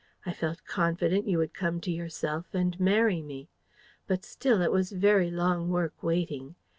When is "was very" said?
4.71-5.29